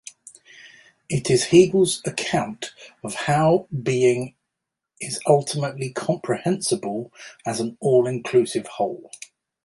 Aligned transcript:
It 1.09 1.29
is 1.29 1.43
Hegel's 1.43 2.01
account 2.07 2.73
of 3.03 3.13
how 3.13 3.67
being 3.83 4.33
is 4.99 5.19
ultimately 5.27 5.91
comprehensible 5.93 7.13
as 7.45 7.59
an 7.59 7.77
all-inclusive 7.81 8.65
whole. 8.65 9.11